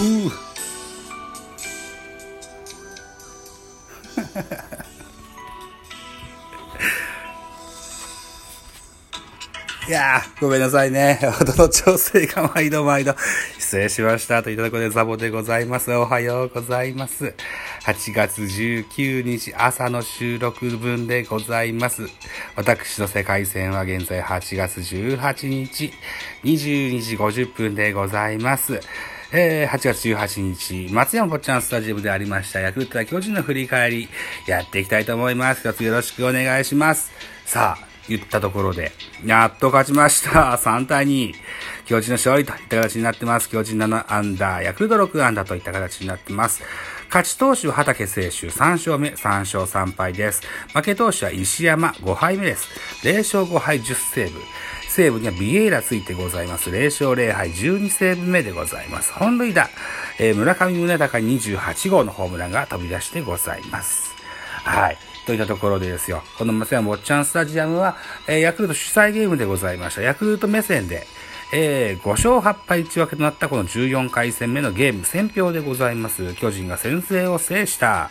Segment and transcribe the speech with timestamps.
[0.00, 0.50] う
[9.88, 11.18] いやー、ごめんなさいね。
[11.40, 13.16] 音の調整が毎度毎度。
[13.58, 14.42] 失礼しました。
[14.42, 15.92] といたところでザボでございます。
[15.92, 17.34] おはようございます。
[17.84, 22.06] 8月19日朝の収録分でございます。
[22.54, 25.92] 私の世界線は現在8月18日
[26.44, 28.80] 22時50分でございます。
[29.32, 34.08] えー、8月18日、松山坊ちゃんスタジアムでありました、ヤクルトや巨人の振り返り、
[34.48, 35.60] やっていきたいと思います。
[35.60, 37.12] 一つよろしくお願いします。
[37.46, 38.90] さあ、言ったところで、
[39.24, 40.58] やっと勝ちました。
[40.60, 41.32] 3対2。
[41.86, 43.48] 巨人の勝利といった形になってます。
[43.48, 46.64] 巨人7アンダー、ヤクルト6アンダーといった形になってます。
[47.06, 50.42] 勝ち投手は畑清舟3勝目、3勝3敗です。
[50.72, 52.68] 負け投手は石山5敗目です。
[53.04, 54.40] 0勝5敗10セーブ。
[54.90, 56.68] 西武にはビエイラついてございます。
[56.68, 59.12] 0勝0敗12セーブ目でございます。
[59.12, 59.70] 本塁打、
[60.18, 64.16] えー、村上宗隆28号のホームランが飛び出してございます。
[64.64, 64.98] はい。
[65.26, 66.24] といったところでですよ。
[66.36, 67.96] この松山坊ちゃんスタジアムは、
[68.26, 70.02] えー、ヤクルト主催ゲームでございました。
[70.02, 71.06] ヤクルト目線で、
[71.52, 76.34] えー、5勝8敗1分けとなったこの14回戦目のゲーム、戦票でございます。
[76.34, 78.10] 巨人が先制を制した。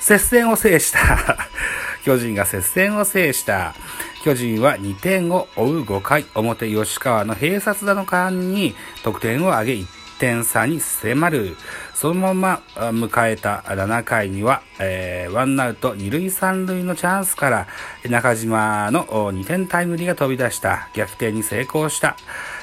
[0.00, 1.48] 接戦を制した。
[2.04, 3.76] 巨人が接戦を制した。
[4.22, 9.86] 巨人は2点を追う5回表吉川の併殺打の間に得点を挙げ1
[10.20, 11.56] 点差に迫る。
[11.92, 17.66] そのまま迎えた7回には、えー、ワンアウト2塁3塁のチャンスから
[18.08, 22.16] 中島の2点タイムリーが飛び出した逆転に成功した。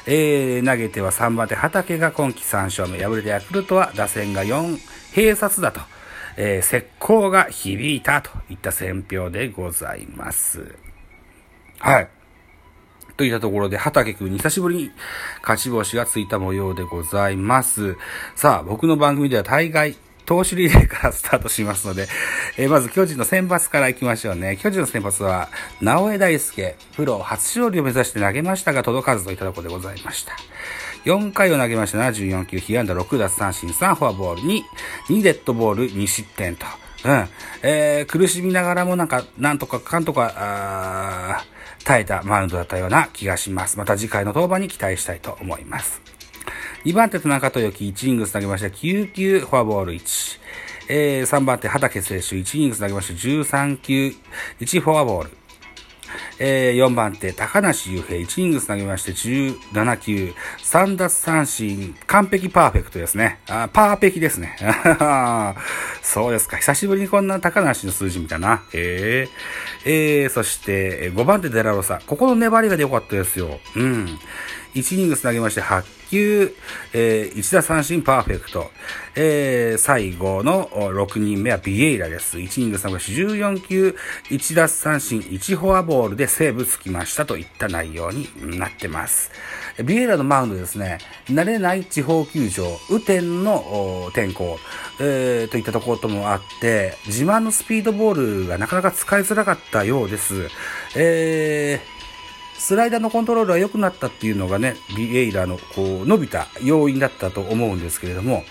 [0.06, 3.04] えー、投げては3番手畑が今季3勝目。
[3.04, 4.78] 敗れてヤクルトは打線が4
[5.14, 5.82] 併殺だと。
[6.38, 10.89] えー、石膏が響いたといった選評でございます。
[11.80, 12.10] はい。
[13.20, 14.92] といったところで、畑くんに久しぶりに
[15.42, 17.98] 勝ち星がついた模様でございます。
[18.36, 22.08] さあ、僕の番組では大概、投手リレーからスタートしますので、
[22.56, 24.58] えー、まず巨人の先発から行きましょうね。
[24.62, 25.50] 巨人の先発は、
[25.82, 30.34] 直江大輔、プロ初勝利を目指して投げましたが届かずといったところでございました。
[31.04, 34.64] 4回を投げました74球、被安打6奪三振3フォアボールに、
[35.10, 36.66] 2デッドボール2失点と。
[37.04, 37.28] うん。
[37.64, 43.78] えー、苦しみながらもなんか、なんとかかんとか、あー耐えたマウンドだったような気がします。
[43.78, 46.02] また次回の登板に期待したいと思います。
[46.86, 50.40] 2番手田中豊樹、1イニングス投げました9球、フォアボール1。
[50.92, 54.14] えー、3番手畑選手、1イニングス投げました13球、
[54.60, 55.39] 1フォアボール。
[56.40, 63.40] えー、4番手、高梨雄平、1イニング投げまして、17球、3奪三振、完璧パーフェクトですね。
[63.50, 64.56] あパーペキですね。
[66.02, 66.58] そうですか。
[66.58, 68.64] 久しぶりにこんな高梨の数字見たな。
[68.74, 72.00] えー、えー、そして、5番手、デラロサ。
[72.08, 73.60] ここの粘りが良かったですよ。
[73.76, 74.20] うん。
[74.76, 76.56] 1イニング投げまして8球、
[76.94, 78.72] えー、1打三振パーフェクト。
[79.16, 82.38] えー、最後の6人目はビエイラです。
[82.38, 83.96] 1イニングス投げまして14球、
[84.30, 89.32] 1打三振、1フォアボールでセーブつきましたといった内容になってます。
[89.84, 94.58] ビエイラのマウンドですね、慣れない地方球場、雨天の天候、
[95.02, 100.50] えー、といったところともあって、自慢のスピードボールがなかなか使いづらかったようです。
[100.96, 102.00] えー
[102.60, 108.44] スライダーのコントロールが良くなったっていうのがね、ビエイラのこう伸びた要因だったと思うんですけれども、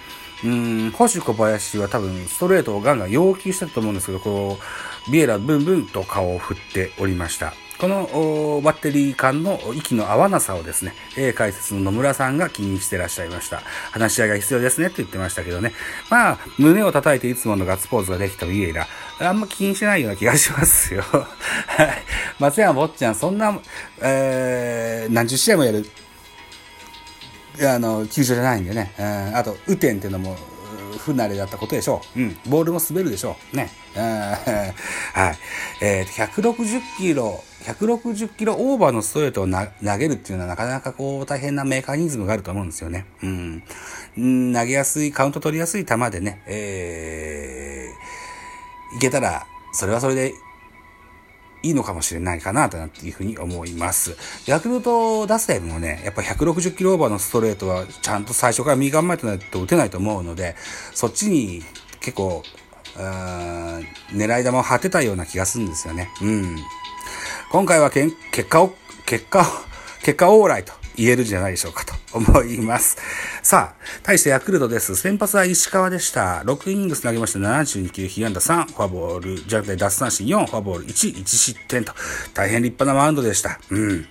[0.45, 4.59] うん、星小林は多分ストレートをガンガン要求したと思うんですけど、こ
[5.09, 7.53] う、ビエイラブンブンと顔を振っておりました。
[7.79, 13.63] このバッテリー間の息の合わなさをですね、え解説の野村さんが気にしてらっしゃいました。
[13.93, 15.73] 話し合いが必要ですねと言ってましたけどね。
[16.11, 18.89] まあ、胸を叩いていつものガッツポーズができたビエイラ、
[19.21, 21.03] あんま気にしないような気がしますよ。
[21.03, 21.25] は
[21.85, 22.03] い。
[22.41, 23.57] 松山坊ちゃん、そんな、
[24.03, 25.87] えー、何十試合もやる、
[27.63, 28.93] あの、球場じゃないんでね。
[28.99, 30.37] うん、あと、雨天っていうのも、
[30.99, 32.21] 不慣れだったことでしょう。
[32.21, 32.37] うん。
[32.49, 33.57] ボールも滑るでしょう。
[33.57, 33.71] ね。
[33.95, 35.85] はい。
[35.85, 43.07] えー、160キロ、160キロオーバーのストレートを投げるっていうのはなかなかこう大変なメカニズムがあると思うんですよね。
[43.23, 43.63] うん。
[44.53, 50.35] 投げやすい、カウント取りやすい球でね、えー、いけたら、それはそれで
[51.63, 54.17] いいのかもしれないかなというふうに思います。
[54.47, 60.55] ヤクルト打線もね、やっぱ160キロオーバーのストレートはちゃんと最初から右構えてないと打てないと思うので、
[60.95, 61.63] そっちに
[62.01, 62.43] 結構、
[62.95, 66.11] 狙い球を当てたような気がするんですよね。
[66.23, 66.57] うん。
[67.51, 68.75] 今回はけ結果を、
[69.07, 69.45] 結果を、
[70.03, 72.99] 結果オーライと言えるんじゃないでしょうかと思います。
[73.43, 74.95] さあ、対してヤクルトです。
[74.97, 76.43] 先発は石川でした。
[76.45, 81.95] 6イニングス投げました72球、被安打3、フォアボール、じゃなくて奪三振4、フォアボール1、1失点と、
[82.35, 83.59] 大変立派なマウンドでした。
[83.71, 84.07] うん。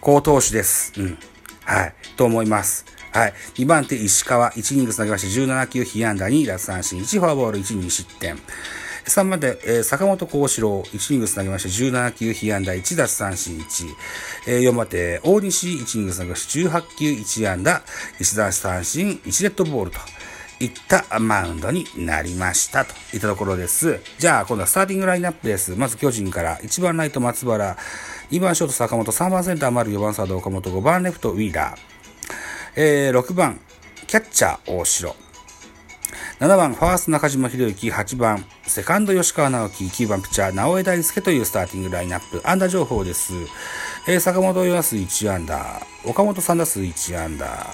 [0.00, 0.94] 好投手です。
[0.96, 1.18] うん。
[1.64, 1.94] はい。
[2.16, 2.86] と思います。
[3.12, 3.34] はい。
[3.56, 8.38] 2番手、石川、1イニングス投げまして、17球、被安打2、奪三振、1フォアボール、1、2失点。
[9.04, 13.86] 3番手、えー、坂本幸四郎、1イニング投げまして、17球、被安打1、奪三振1。
[14.46, 17.82] えー、4番手、大西、1イニング投げまして、18球、1安打、
[18.20, 19.98] 1奪三振、1レッドボールと。
[20.60, 23.98] いったマウンドになりましたといったところです。
[24.18, 25.72] じゃあ、今度はスターティングラインナップです。
[25.72, 27.76] まず巨人から1番ライト松原、
[28.30, 31.78] 2番ショート坂本、3番センター丸、4番サード岡本、5番レフトウィーラー。
[32.76, 33.60] えー、6番、
[34.06, 35.16] キャッチャー大城。
[36.42, 42.42] 7番、ファースト中島博之、8番、セカンド吉川直樹、9番ピッチャー直江大輔というスターティングラインナップ。
[42.42, 43.32] 安打情報です。
[44.08, 47.72] えー、坂本4打数1安打、岡本3打数1安打、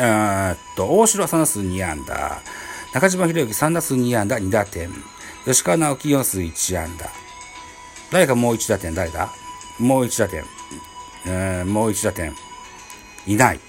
[0.00, 2.42] えっと、大城3打数2安打、
[2.94, 4.90] 中島博之3打数2安打2打点、
[5.44, 7.08] 吉川直樹4打数1安打。
[8.10, 9.28] 誰かもう1打点誰だ？
[9.78, 10.44] もう1打点。
[11.26, 12.34] えー、もう1打点。
[13.28, 13.60] いない。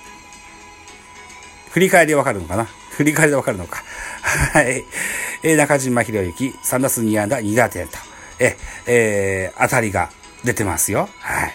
[1.69, 2.67] 振り返りわかるのかな？
[3.01, 3.83] 振り返りでわかるのか。
[4.53, 4.85] はい。
[5.41, 7.97] えー、中島博之、3打数2安打2打点と。
[8.37, 8.55] え、
[8.85, 10.11] えー、当たりが
[10.43, 11.09] 出てますよ。
[11.19, 11.53] はい。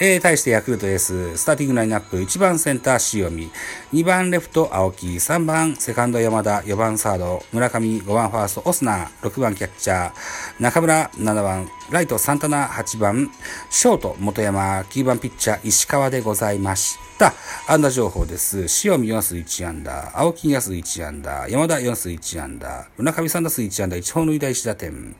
[0.00, 3.52] えー、対してヤクルトエース、スターティングラインナップ、1番センター塩見、
[3.92, 10.12] 2番レフト青木、3番セカンド山田、4番サード村上、5番ファーストオスナー、6番キャッチャー
[10.58, 13.30] 中村、7番ライトサンタナ、8番
[13.68, 17.34] ショート元山、9番ピッチャー石川でございました。
[17.66, 18.66] 安打情報です。
[18.84, 25.16] 塩見4数1安打、青木2数1安打、山田4数1安打、村上3打数1安打、1本塁打1打点、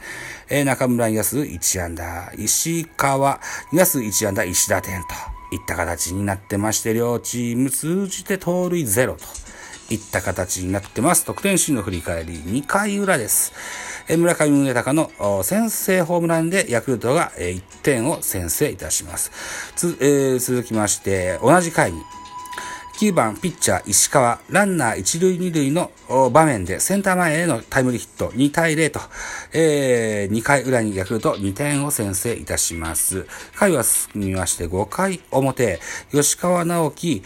[0.49, 3.41] えー、中村2数1安打、石川
[3.73, 5.09] 2数1安打、1打点と
[5.55, 9.25] いった形になってまして、両チーム通じて盗塁ゼロと
[9.93, 11.25] いった形になってます。
[11.25, 13.53] 得点シーンの振り返り、2回裏です。
[14.09, 19.31] え村上宗隆の先制ホームランでヤクルトが1点を先制いたします。
[19.77, 22.01] つえー、続きまして、同じ回に
[23.03, 25.91] 9番ピッチャー石川、ランナー1塁2塁の
[26.31, 29.01] 場面でセンター前へのタイムリーヒット2対0と、
[29.53, 33.27] えー、2回裏にヤクルト2点を先制いたします。
[33.57, 35.81] 回は進みまして5回表、
[36.13, 37.23] 吉川直樹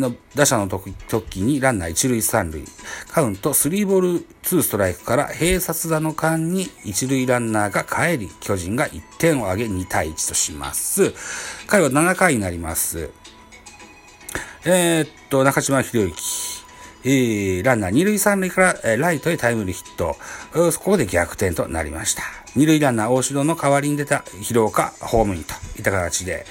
[0.00, 2.64] の打者の時にランナー1塁3塁、
[3.12, 4.08] カウント3ボール
[4.42, 11.14] 2ストライクから併殺打の間に1塁ランナーが帰り、巨人が1点を挙げ2対1とします。
[11.68, 13.10] 回は7回になります。
[14.70, 16.58] えー、っと、中島博之。
[17.04, 20.16] えー、ランナー二塁三塁から、えー、ライトへタイムリーヒット。
[20.52, 22.22] ここで逆転となりました。
[22.54, 26.44] 二塁ランナー大城の代わりに出た広岡ホームインといった形で、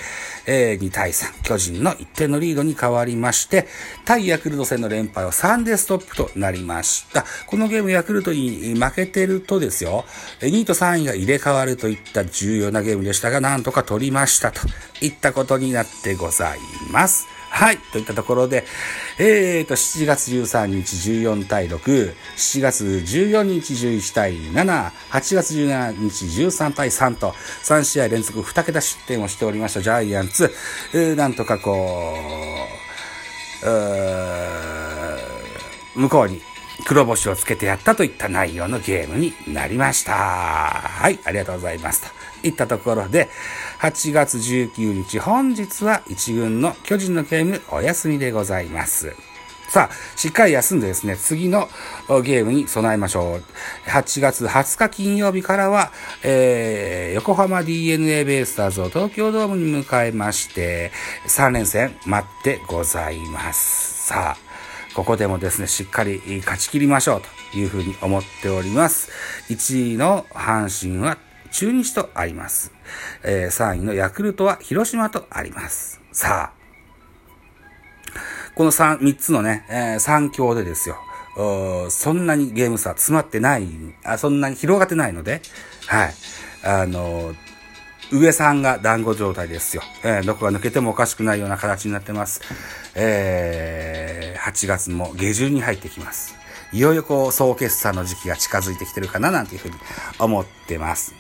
[0.48, 3.68] えー、2対3、巨人の1点のリードに変わりまして、
[4.06, 7.24] 対ヤクルト戦の連敗は3でストップとなりました。
[7.46, 10.06] このゲームヤクルトに負けてるとですよ、
[10.40, 14.62] 2位と3位が入れ替わるといった重要なゲームでしたが、なんとか取りましたと
[15.02, 16.60] いったことになってござい
[16.92, 17.37] ます。
[17.57, 17.80] はい。
[17.80, 18.65] といったところで、
[19.18, 27.31] えーと、7月13日14対6、7月14日11対7、8月17日13対3と、
[27.63, 30.54] 3試合連続2桁失点をしておりましたジャイアンツ、
[30.94, 32.13] えー、なんとかこ
[33.63, 33.71] う、う
[36.00, 36.39] 向こうに
[36.86, 40.13] 黒星をつけてやったといった内容のゲームになりました。
[40.13, 42.27] はい、ありがとうございますと。
[42.44, 43.30] いったところで、
[43.79, 49.15] 8月19日、本日は1軍の巨人のゲームお休みでございます。
[49.69, 51.69] さあ、しっかり休んでですね、次の
[52.23, 53.44] ゲームに備えましょう。
[53.87, 55.92] 8月20日金曜日からは、
[56.23, 60.92] えー、横浜 DNA ベイスターズを東京ドームに迎えまして、
[61.28, 64.07] 3連戦待ってございます。
[64.07, 67.21] さあ、ここでもですね、しっかり勝ち切りましょう
[67.52, 69.11] というふうに思っております。
[69.49, 71.19] 1位の阪神は
[71.51, 72.71] 中日とあります。
[73.23, 76.01] えー、3位のヤクルトは広島とあります。
[76.11, 76.57] さあ、
[78.56, 80.97] この 3, 3つのね、えー、3強でですよ。
[81.89, 83.68] そんなにゲーム差詰まってない、
[84.04, 85.42] あそんなに広がってないので、
[85.85, 86.13] はい。
[86.63, 87.35] あの
[88.11, 89.83] 上さんが団子状態ですよ。
[90.04, 92.42] えー、どこが抜けてもおかしくないような形になってます。
[92.95, 96.35] えー、8月も下旬に入ってきます。
[96.74, 99.76] いよいよこう、総決算の時期が近づいてきてるかななんていうふうに
[100.19, 101.16] 思ってます。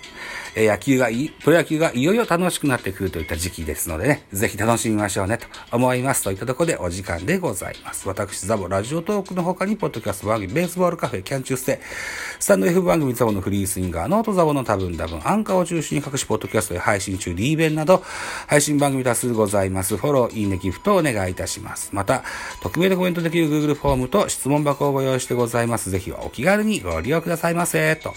[0.55, 8.07] え野球がいい、プロ野球がいよいよ楽しくなってくるといった時期ですのでね、ぜひ楽しみましょうねと思いますといったところでお時間でございます。
[8.07, 11.79] 私、ザボ、ラジオトークの他に、ポッドキャスト番組、ベースボールカフェ、キャンチューステ、
[12.39, 18.03] スタンド F 番組ザボのフリースインガー、ノートザボの多分多分、アンカーを中心に各種ポッドキャストで配信中、D 弁など、
[18.47, 19.97] 配信番組多数ございます。
[19.97, 21.89] フォロー、いいね、ギフトをお願いいたします。
[21.93, 22.23] また、
[22.61, 25.89] 匿名でコメントできる Google フォームと質問箱をご用意してございます。
[25.89, 27.95] ぜひお気軽にご利用くださいませ。
[27.95, 28.13] と。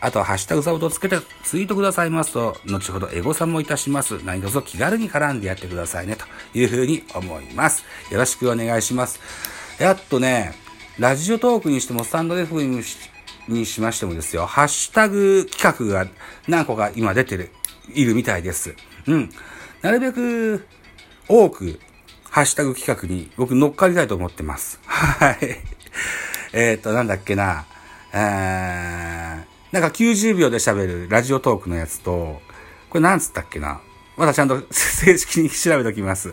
[0.00, 4.18] あと、ハッシュタグザボとつけてツイートくださいださいますと、後ほどエゴサもいたします。
[4.24, 6.24] 何卒気軽に絡んでやってくださいね、と
[6.58, 7.84] いうふうに思います。
[8.10, 9.20] よろしくお願いします。
[9.78, 10.54] やっとね、
[10.98, 12.82] ラジオトークにしても、スタンド FM
[13.48, 16.10] にしましてもですよ、ハッシュタグ企画が
[16.48, 17.50] 何個か今出てる、
[17.92, 18.74] いるみたいです。
[19.06, 19.30] うん。
[19.82, 20.66] なるべく
[21.28, 21.78] 多く、
[22.30, 24.80] ハッシュタグ企画に僕乗っかりたいと思ってます。
[24.86, 25.38] はい。
[26.52, 27.66] えっ、と、なんだっけな。
[28.12, 32.40] えー、なんか90秒で喋るラジオトークのやつと、
[32.90, 33.80] これなんつったっけな？
[34.16, 36.32] まだちゃんと 正式に調べておきます。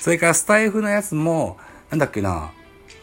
[0.00, 1.58] それからスタイフのやつも、
[1.90, 2.50] なんだっけな？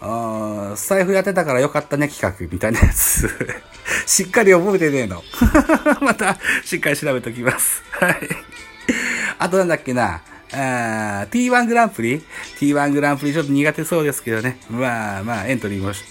[0.01, 3.29] あスタイフやってたからよかったね企画みたいなやつ。
[4.05, 5.23] しっかり覚えてねえの。
[6.03, 7.81] また、しっかり調べておきます。
[7.91, 8.29] はい。
[9.37, 10.19] あとなんだっけな？
[10.49, 12.21] ー T1 グランプリ
[12.59, 14.59] ?T1 グランプリちょっと苦手そうですけどね。
[14.69, 16.03] まあまあ、エントリーもし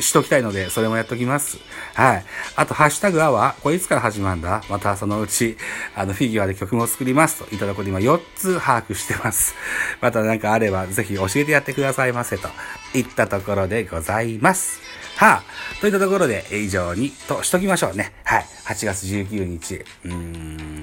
[0.00, 1.58] しときたいので、それもやっときます。
[1.94, 2.24] はい。
[2.56, 4.62] あと、ハッシュタグアワーこれいつから始まるんだ？
[4.68, 5.56] またそのうち、
[5.94, 9.54] あの、フィギュアで曲も作りますといったところで今4つ把握してます。
[10.00, 12.48] また何かあれば、ぜひ教えてやってくださいませと
[12.94, 14.80] いったところでございます。
[15.16, 15.42] はあ、
[15.80, 18.12] といったところで、以上にとしときましょうね。
[18.24, 18.46] はい。
[18.64, 19.84] 8月19日。
[20.04, 20.80] うーん。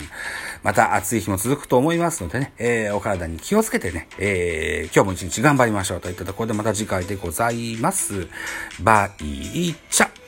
[0.63, 8.27] また暑い日も続くと思いますのでね、えー、お体に気をつけてね、えー、今日も一日頑張りましょうといったところでまた次回でございます。
[8.81, 10.18] バイチャ